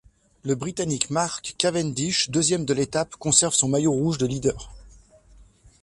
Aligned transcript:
Le 0.41 0.55
Brintannique 0.55 1.11
Mark 1.11 1.53
Cavendish, 1.59 2.31
deuxième 2.31 2.65
de 2.65 2.73
l'étape 2.73 3.15
conserve 3.17 3.53
son 3.53 3.67
maillot 3.67 3.91
rouge 3.91 4.17
de 4.17 4.25
leader. 4.25 4.71